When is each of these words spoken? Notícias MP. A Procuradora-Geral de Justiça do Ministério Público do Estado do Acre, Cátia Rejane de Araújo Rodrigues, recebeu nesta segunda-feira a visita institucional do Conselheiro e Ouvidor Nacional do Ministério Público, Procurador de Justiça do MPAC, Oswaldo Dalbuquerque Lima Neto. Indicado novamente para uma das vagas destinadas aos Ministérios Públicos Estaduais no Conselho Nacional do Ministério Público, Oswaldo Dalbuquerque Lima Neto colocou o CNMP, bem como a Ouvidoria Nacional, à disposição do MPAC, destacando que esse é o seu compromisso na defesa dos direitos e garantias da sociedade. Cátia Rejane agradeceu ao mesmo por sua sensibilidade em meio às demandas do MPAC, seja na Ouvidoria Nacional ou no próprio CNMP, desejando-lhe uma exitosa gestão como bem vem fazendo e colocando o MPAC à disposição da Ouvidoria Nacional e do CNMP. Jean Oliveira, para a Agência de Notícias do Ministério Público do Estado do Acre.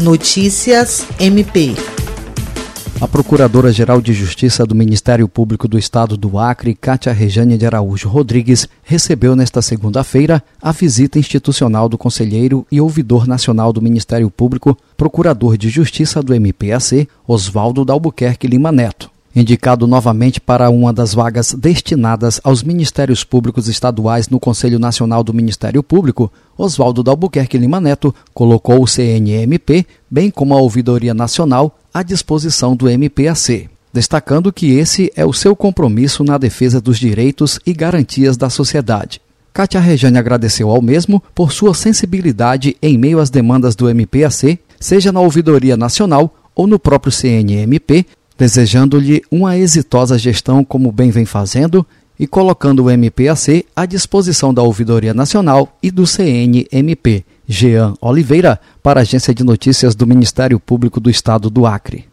Notícias 0.00 1.06
MP. 1.18 1.74
A 3.02 3.06
Procuradora-Geral 3.06 4.00
de 4.00 4.14
Justiça 4.14 4.64
do 4.64 4.74
Ministério 4.74 5.28
Público 5.28 5.68
do 5.68 5.78
Estado 5.78 6.16
do 6.16 6.38
Acre, 6.38 6.74
Cátia 6.74 7.12
Rejane 7.12 7.58
de 7.58 7.66
Araújo 7.66 8.08
Rodrigues, 8.08 8.66
recebeu 8.82 9.36
nesta 9.36 9.60
segunda-feira 9.60 10.42
a 10.60 10.72
visita 10.72 11.18
institucional 11.18 11.86
do 11.86 11.98
Conselheiro 11.98 12.66
e 12.72 12.80
Ouvidor 12.80 13.26
Nacional 13.26 13.74
do 13.74 13.82
Ministério 13.82 14.30
Público, 14.30 14.74
Procurador 14.96 15.58
de 15.58 15.68
Justiça 15.68 16.22
do 16.22 16.34
MPAC, 16.34 17.06
Oswaldo 17.28 17.84
Dalbuquerque 17.84 18.46
Lima 18.46 18.72
Neto. 18.72 19.09
Indicado 19.34 19.86
novamente 19.86 20.40
para 20.40 20.68
uma 20.70 20.92
das 20.92 21.14
vagas 21.14 21.54
destinadas 21.54 22.40
aos 22.42 22.64
Ministérios 22.64 23.22
Públicos 23.22 23.68
Estaduais 23.68 24.28
no 24.28 24.40
Conselho 24.40 24.76
Nacional 24.76 25.22
do 25.22 25.32
Ministério 25.32 25.84
Público, 25.84 26.32
Oswaldo 26.58 27.02
Dalbuquerque 27.02 27.56
Lima 27.56 27.80
Neto 27.80 28.12
colocou 28.34 28.82
o 28.82 28.88
CNMP, 28.88 29.86
bem 30.10 30.32
como 30.32 30.52
a 30.52 30.60
Ouvidoria 30.60 31.14
Nacional, 31.14 31.78
à 31.94 32.02
disposição 32.02 32.74
do 32.74 32.88
MPAC, 32.90 33.70
destacando 33.92 34.52
que 34.52 34.72
esse 34.72 35.12
é 35.14 35.24
o 35.24 35.32
seu 35.32 35.54
compromisso 35.54 36.24
na 36.24 36.36
defesa 36.36 36.80
dos 36.80 36.98
direitos 36.98 37.60
e 37.64 37.72
garantias 37.72 38.36
da 38.36 38.50
sociedade. 38.50 39.20
Cátia 39.52 39.80
Rejane 39.80 40.18
agradeceu 40.18 40.70
ao 40.70 40.82
mesmo 40.82 41.22
por 41.34 41.52
sua 41.52 41.72
sensibilidade 41.72 42.76
em 42.82 42.98
meio 42.98 43.20
às 43.20 43.30
demandas 43.30 43.76
do 43.76 43.88
MPAC, 43.88 44.58
seja 44.80 45.12
na 45.12 45.20
Ouvidoria 45.20 45.76
Nacional 45.76 46.34
ou 46.54 46.66
no 46.66 46.78
próprio 46.78 47.12
CNMP, 47.12 48.06
desejando-lhe 48.40 49.22
uma 49.30 49.58
exitosa 49.58 50.16
gestão 50.16 50.64
como 50.64 50.90
bem 50.90 51.10
vem 51.10 51.26
fazendo 51.26 51.86
e 52.18 52.26
colocando 52.26 52.84
o 52.84 52.90
MPAC 52.90 53.66
à 53.76 53.84
disposição 53.84 54.54
da 54.54 54.62
Ouvidoria 54.62 55.12
Nacional 55.12 55.76
e 55.82 55.90
do 55.90 56.06
CNMP. 56.06 57.22
Jean 57.46 57.92
Oliveira, 58.00 58.58
para 58.82 59.00
a 59.00 59.02
Agência 59.02 59.34
de 59.34 59.44
Notícias 59.44 59.94
do 59.94 60.06
Ministério 60.06 60.58
Público 60.58 60.98
do 60.98 61.10
Estado 61.10 61.50
do 61.50 61.66
Acre. 61.66 62.09